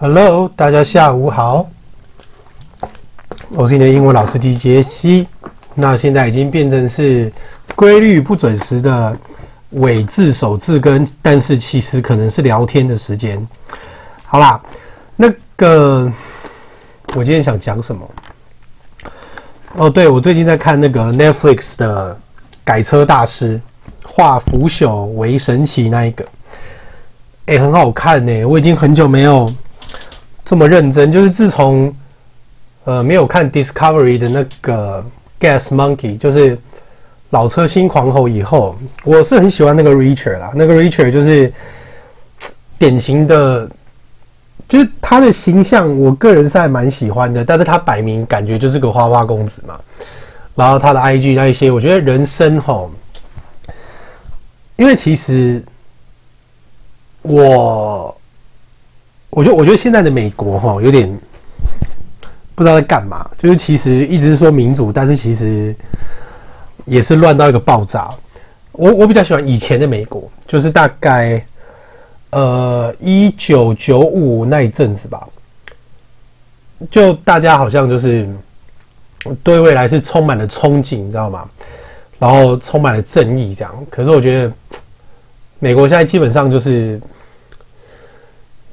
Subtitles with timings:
[0.00, 1.68] Hello，大家下午好，
[3.50, 5.26] 我是你的英文老师机杰西。
[5.74, 7.32] 那现在已经变成是
[7.74, 9.18] 规律不准时的
[9.70, 13.44] 尾字首字跟，但是其实可能是聊天的时间。
[14.24, 14.62] 好啦，
[15.16, 16.08] 那个
[17.16, 18.08] 我今天想讲什么？
[19.78, 22.16] 哦，对，我最近在看那个 Netflix 的
[22.62, 23.60] 改车大师
[24.04, 26.24] 化腐朽为神奇那一个，
[27.46, 28.44] 哎，很好看呢。
[28.44, 29.52] 我已经很久没有。
[30.48, 31.94] 这么认真，就是自从
[32.84, 35.04] 呃没有看 Discovery 的那个
[35.38, 36.58] Gas Monkey，就是
[37.28, 38.74] 老车新狂吼以后，
[39.04, 40.50] 我是很喜欢那个 Richard 啦。
[40.54, 41.52] 那个 Richard 就是
[42.78, 43.70] 典型的，
[44.66, 47.44] 就是他的形象，我个人是还蛮喜欢的。
[47.44, 49.78] 但是他摆明感觉就是个花花公子嘛。
[50.54, 52.90] 然后他的 IG 那一些，我觉得人生吼，
[54.76, 55.62] 因为其实
[57.20, 57.87] 我。
[59.38, 61.08] 我觉得，我觉得现在的美国哈有点
[62.56, 65.72] 不知道在干嘛，就是其实一直是说民主，但是其实
[66.84, 68.12] 也是乱到一个爆炸。
[68.72, 71.40] 我我比较喜欢以前的美国，就是大概
[72.30, 75.28] 呃一九九五那一阵子吧，
[76.90, 78.28] 就大家好像就是
[79.44, 81.48] 对未来是充满了憧憬，你知道吗？
[82.18, 83.86] 然后充满了正义这样。
[83.88, 84.52] 可是我觉得
[85.60, 87.00] 美国现在基本上就是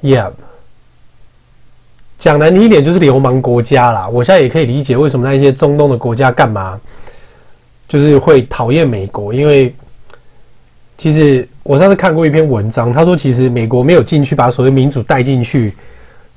[0.02, 0.32] ，Yeah。
[2.18, 4.08] 讲难听一点就是流氓国家啦。
[4.08, 6.80] 我现在也可以理解为什么那些中东的国家干嘛，
[7.86, 9.34] 就是会讨厌美国。
[9.34, 9.74] 因为
[10.96, 15.74] 其实我上次看过一篇文章，他说其实美国没有进去把所谓民主带进去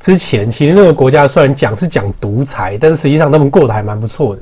[0.02, 4.42] 之前，其实那个国家虽然讲是讲独裁，但是实际上他们过得还蛮不错的。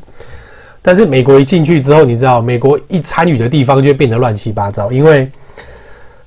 [0.81, 4.91] 但是美国一进去之后，你知道，美国一参与的地方就会变得乱七八糟。
[4.91, 5.29] 因为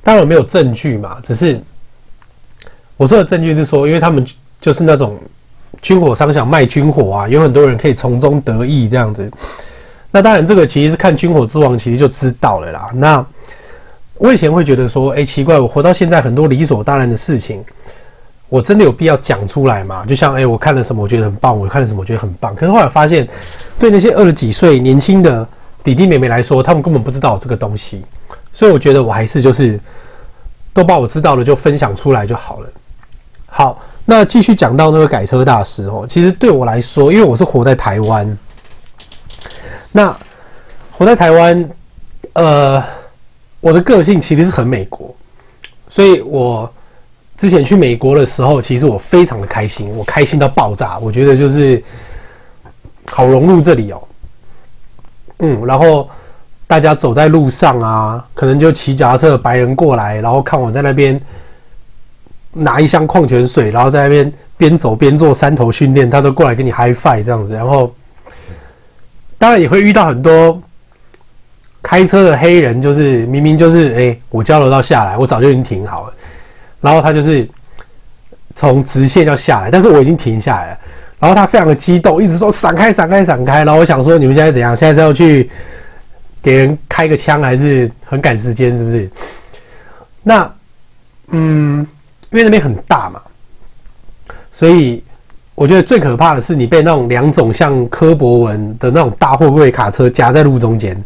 [0.05, 1.61] 当然没有证据嘛，只是
[2.97, 4.25] 我说的证据是说，因为他们。
[4.61, 5.17] 就是那种
[5.81, 9.31] 军火商想卖军火啊，有很多人可以从中得益这样子。
[10.11, 12.89] 那当然，这个其实是看《军火之王》其实就知道了啦。
[12.95, 13.25] 那
[14.19, 17.65] 我以前会觉得说，哎，奇怪，我活到现在，很多理所当然的事情，
[18.49, 20.05] 我真的有必要讲出来吗？
[20.07, 22.55] 就像，哎，我看了什么，我觉得很棒；我看了什么，我觉得很棒。
[22.55, 23.27] 可是后来发现，
[23.79, 25.47] 对那些二十几岁年轻的
[25.85, 28.05] 弟弟妹妹来说，他们根本不知道这个东西。
[28.51, 29.79] 所以我觉得我还是就是
[30.73, 32.69] 都把我知道的就分享出来就好了。
[33.49, 33.79] 好。
[34.07, 38.39] 那继续讲到那个改车大师哦，其实对我来说，因为我是活在台湾，
[39.93, 40.13] 那
[40.91, 41.71] 活在台湾，
[42.33, 42.83] 呃，
[43.61, 45.15] 我的个性其实是很美国，
[45.89, 46.69] 所以我
[47.37, 51.81] 之前去美国的时候，其实我非常的开心，我开心到爆炸，我觉得就是
[53.13, 54.03] 好融入这里哦，
[55.39, 56.09] 嗯，然后
[56.67, 61.21] 大家走在路上啊，可能就骑脚踏车的白人过来，然后看我在那边。
[62.53, 67.55] 拿一箱矿泉水，然后在那边边走边做三头训练，他都过来跟你 high five 这样子。
[67.55, 67.95] 然后，
[69.39, 70.61] 当然也会遇到很多
[71.81, 76.15] 开车的黑人，就是明明就是哎、我交流到下来，我早就已经停好了，
[76.81, 77.49] 然后他就是
[78.55, 80.79] 从直线要下来，但是我已经停下来了，
[81.21, 83.65] 然后他非常的激动，一直说闪开闪开闪开。
[83.65, 84.75] 然后我想说，你们现在怎样？
[84.77, 85.49] 现在是要去
[86.43, 88.71] 给人开个枪，还是很赶时间？
[88.77, 89.09] 是不是？
[90.25, 90.53] 那
[91.29, 91.87] 嗯。
[92.31, 93.21] 因为那边很大嘛，
[94.53, 95.03] 所以
[95.57, 100.97] 我觉得最可怕的是你被那种两种像柯博文的那种大货柜卡车夹在路中间，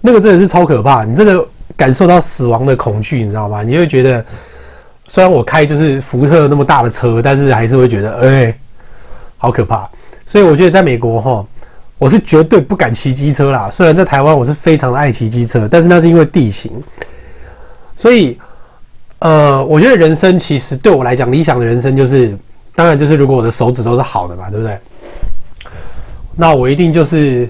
[0.00, 1.44] 那个真的是超可怕，你真的
[1.76, 3.64] 感受到死亡的恐惧，你知道吗？
[3.64, 4.24] 你会觉得，
[5.08, 8.56] 虽然我开就是福特那么大的车，但是还是会觉得，哎，
[9.38, 9.90] 好可怕。
[10.24, 11.44] 所以我觉得在美国哈，
[11.98, 13.68] 我是绝对不敢骑机车啦。
[13.68, 16.70] 虽然在台湾我是非常的爱骑机车，但是那是因为地形，
[17.96, 18.38] 所以。
[19.20, 22.36] 呃，我觉得人生其实对我来讲，理想的人生就是，
[22.74, 24.78] 当然就是如果我的手指都是好的嘛，对不对？
[26.36, 27.48] 那我一定就是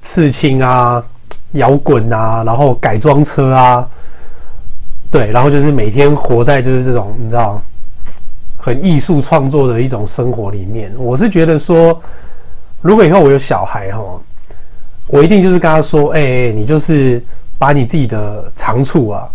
[0.00, 1.00] 刺青啊、
[1.52, 3.88] 摇滚啊，然后改装车啊，
[5.08, 7.62] 对，然后就是每天活在就是这种你知道，
[8.58, 10.92] 很艺术创作的一种生活里面。
[10.98, 11.98] 我是觉得说，
[12.80, 14.02] 如果以后我有小孩哈，
[15.06, 17.24] 我一定就是跟他说，哎、欸，你就是
[17.58, 19.30] 把你自己的长处啊。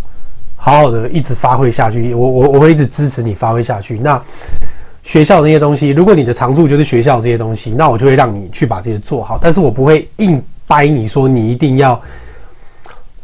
[0.64, 3.98] 好好的一直发挥下去，我我我会一直支持你发挥下去。
[3.98, 4.22] 那
[5.02, 9.36] 学校那些东西，如果你的长处就是学校这些东西，那我就会让你去把这些做好。
[9.42, 12.00] 但是我不会硬掰你说你一定要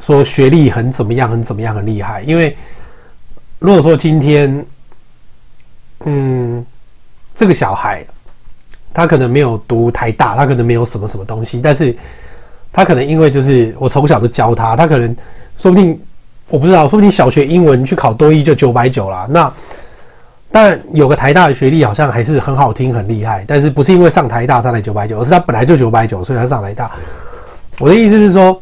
[0.00, 2.22] 说学历很怎么样，很怎么样，很厉害。
[2.22, 2.56] 因为
[3.60, 4.66] 如果说今天，
[6.06, 6.66] 嗯，
[7.36, 8.04] 这个小孩
[8.92, 11.96] 他可能没有读台大，他可能没有什么什么东西，但是
[12.72, 15.14] 他可能因为就是我从小就教他，他可能
[15.56, 15.96] 说不定。
[16.48, 19.26] 我不知道，说不定小学英文去考多一就九百九了。
[19.28, 19.52] 那
[20.50, 26.90] 当然有个台大的学历好像还是很好听很厉害，但是不是因为上台大他才九百九，而是他本来就九百九，所以他上台大。
[27.78, 28.58] 我的意思是说，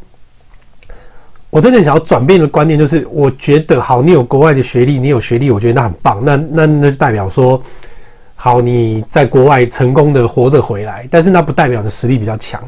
[1.49, 7.61] 我真的想要转变的观念就是，我觉得好，你有国外的学历，你有学历，我觉得那很棒，那那那就代表说，
[8.35, 12.61] 好，你在国外成功的活着回来，但是那不代表你的实力比较强，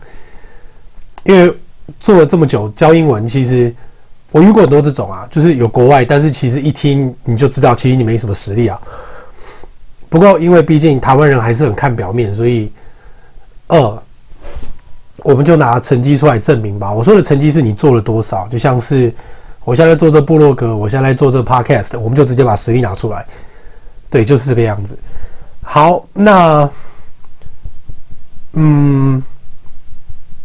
[1.24, 1.54] 因为
[2.00, 3.76] 做了这么久教英文，其实。
[4.32, 8.80] 我遇过很多这种啊，就是有国外，但是其实一听你就知道，其实你没什么实力啊。
[10.08, 12.72] 不过因为毕竟台湾人还是很看表面，所以
[13.68, 14.04] 二
[15.24, 16.92] 我们就拿成绩出来证明吧。
[16.94, 19.12] 我说的成绩是你做了多少，就像是
[19.66, 23.26] 我现在做这部落格，我现在做这 podcast，我们就直接把实力拿出来。
[24.12, 24.96] 对，就是这个样子。
[25.64, 26.70] 好，那
[28.54, 29.24] 嗯，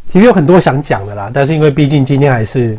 [0.07, 2.79] 其实有很多想讲的啦，但是因为毕竟今天还是。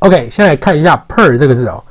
[0.00, 1.82] OK，先来看一下 per 这个字哦。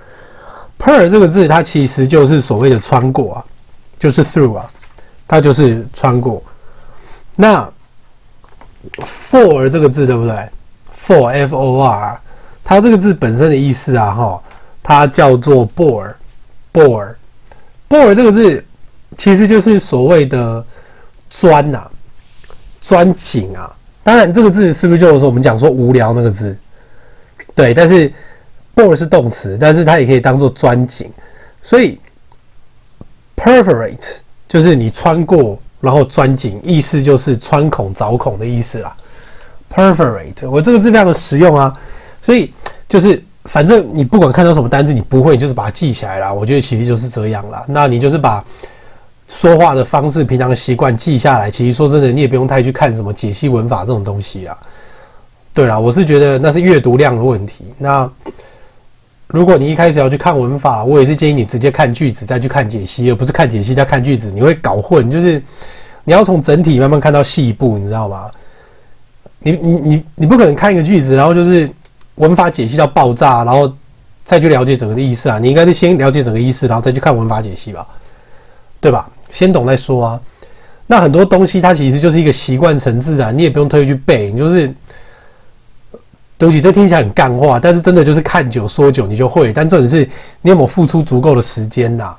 [0.77, 3.45] per 这个字，它其实就是所谓的穿过啊，
[3.97, 4.69] 就是 through 啊，
[5.27, 6.41] 它就是穿过。
[7.35, 7.67] 那
[8.99, 10.35] for 这个字对不对
[10.93, 12.19] ？for f o r，
[12.63, 14.41] 它这个字本身的意思啊，哈，
[14.83, 18.63] 它叫做 bore，bore，bore 这个字
[19.17, 20.63] 其实就是所谓的
[21.29, 21.91] 钻呐、啊，
[22.81, 23.73] 钻井啊。
[24.03, 26.55] 当然，这个字是不是就是我们讲说无聊那个字？
[27.55, 28.11] 对，但是
[28.75, 31.09] bore 是动词，但是它也可以当做钻井，
[31.61, 31.97] 所以
[33.37, 34.17] perforate
[34.47, 38.95] 就是你穿过，然后钻井，意思就是穿孔凿孔的意思啦。
[39.73, 41.73] perforate，我这个字非常的实用啊，
[42.21, 42.53] 所以
[42.87, 46.33] 就是反正你不管看到什么单字你不会，就是把它记起来啦。
[46.33, 47.63] 我觉得其实就是这样啦。
[47.67, 48.43] 那你就是把
[49.27, 51.49] 说话的方式、平常的习惯记下来。
[51.49, 54.57] 其实说真的，你也不用太去看什么解析文法这种东西啦。
[55.55, 57.63] 对啦，我是觉得那是阅读量的问题。
[57.77, 58.07] 那
[59.27, 65.09] 如果你一开始要去看文法，我也是建议你直接看句子再去看解析，而不是看解析再看句子，你会搞混。
[65.09, 65.41] 就是
[66.03, 68.29] 你要从整体慢慢看到细部，你知道吗？
[69.39, 71.69] 你你你你不可能看一个句子，然后就是
[72.15, 73.73] 文法解析到爆炸，然后
[74.25, 75.39] 再去了解整个的意思啊。
[75.39, 77.87] 你应该是先了解整个意思，然后再去看文法解析吧，
[78.81, 79.09] 对吧？
[79.31, 80.21] 先懂再说啊。
[80.85, 84.69] 那很多东西它其实就是一个习惯成自然，你也不用特意去背，你就是。
[86.37, 89.53] 对不起，这听起来很干话，但是真的就是看久说久你就会。
[89.53, 90.03] 但重点是
[90.41, 92.17] 你有没有付出足够的时间呐、啊？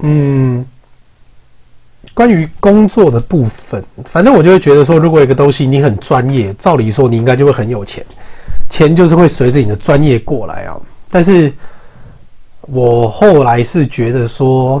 [0.00, 0.64] 嗯。
[2.14, 8.06] 关于工作的部分，反正我就会觉得说，如果一个东西你很专业，照理说你应该就会很有钱，
[8.70, 10.80] 钱就是会随着你的专业过来啊。
[11.10, 11.52] 但是
[12.60, 14.80] 我后来是觉得说，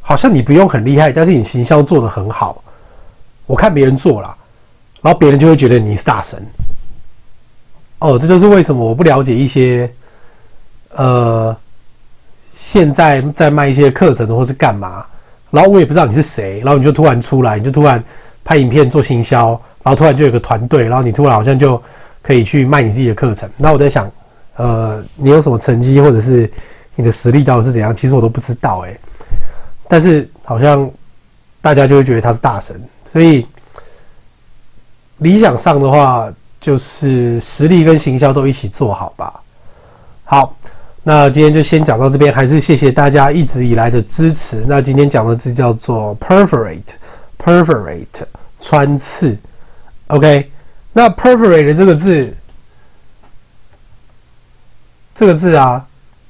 [0.00, 2.64] 好像你不用很厉害，但是你行销做得很好，
[3.46, 4.34] 我看别人做了，
[5.02, 6.42] 然后别人就会觉得你是大神。
[7.98, 9.92] 哦，这就是为什么我不了解一些，
[10.94, 11.54] 呃，
[12.54, 15.04] 现在在卖一些课程或是干嘛。
[15.50, 18.02] 然后我也不知道你是谁，然后你就突然出来，你就突然
[18.44, 19.50] 拍影片做行销，
[19.82, 21.80] 然后突然就有个团队，然后你突然好像就
[22.22, 23.48] 可以去卖你自己的课程。
[23.56, 24.10] 那我在想，
[24.56, 26.50] 呃，你有什么成绩，或者是
[26.94, 27.94] 你的实力到底是怎样？
[27.94, 28.98] 其实我都不知道哎。
[29.88, 30.90] 但是好像
[31.62, 33.46] 大家就会觉得他是大神，所以
[35.18, 39.40] 理想上的话，就是实力跟行销都一起做好吧。
[40.24, 40.54] 好。
[41.04, 44.62] 那今天就先讲到这边，还是谢谢大家一直以来的支持。
[44.68, 48.22] 那今天讲的字叫做 perforate，perforate
[48.60, 49.36] 穿刺。
[50.08, 50.50] OK，
[50.92, 52.36] 那 perforate 这个字，
[55.14, 55.82] 这个字啊，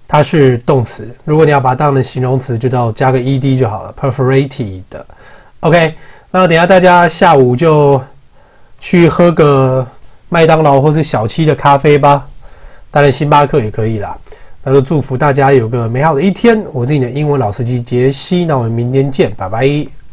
[0.06, 1.08] 它是动词。
[1.24, 4.82] 如果你要把它当成形容词，就到加个 ed 就好了，perforated。
[5.60, 5.94] OK，
[6.30, 8.00] 那等下大家下午就
[8.78, 9.84] 去喝个
[10.28, 12.28] 麦当劳或是小七的咖啡吧，
[12.92, 14.16] 当然星巴克也可以啦。
[14.68, 16.62] 那就祝福大家有个美好的一天。
[16.74, 19.97] 我是你的英文老司机杰西，那我们明天见，拜拜。